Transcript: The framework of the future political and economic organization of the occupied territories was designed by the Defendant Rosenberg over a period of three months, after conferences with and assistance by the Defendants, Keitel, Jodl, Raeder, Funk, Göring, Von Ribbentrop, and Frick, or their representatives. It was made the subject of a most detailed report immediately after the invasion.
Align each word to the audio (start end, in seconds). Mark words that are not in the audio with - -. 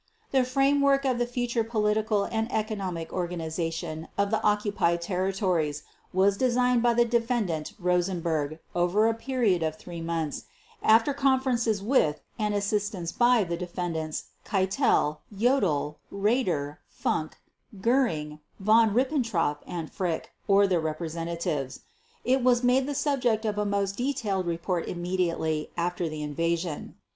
The 0.31 0.43
framework 0.43 1.05
of 1.05 1.19
the 1.19 1.27
future 1.27 1.63
political 1.63 2.23
and 2.23 2.51
economic 2.51 3.13
organization 3.13 4.07
of 4.17 4.31
the 4.31 4.41
occupied 4.41 4.99
territories 4.99 5.83
was 6.11 6.37
designed 6.37 6.81
by 6.81 6.95
the 6.95 7.05
Defendant 7.05 7.73
Rosenberg 7.77 8.57
over 8.73 9.05
a 9.05 9.13
period 9.13 9.61
of 9.61 9.75
three 9.75 10.01
months, 10.01 10.45
after 10.81 11.13
conferences 11.13 11.83
with 11.83 12.19
and 12.39 12.55
assistance 12.55 13.11
by 13.11 13.43
the 13.43 13.55
Defendants, 13.55 14.23
Keitel, 14.43 15.19
Jodl, 15.37 15.97
Raeder, 16.11 16.77
Funk, 16.89 17.37
Göring, 17.79 18.39
Von 18.59 18.95
Ribbentrop, 18.95 19.57
and 19.67 19.91
Frick, 19.91 20.31
or 20.47 20.65
their 20.65 20.79
representatives. 20.81 21.81
It 22.25 22.43
was 22.43 22.63
made 22.63 22.87
the 22.87 22.95
subject 22.95 23.45
of 23.45 23.59
a 23.59 23.65
most 23.67 23.97
detailed 23.97 24.47
report 24.47 24.87
immediately 24.87 25.69
after 25.77 26.09
the 26.09 26.23
invasion. 26.23 26.95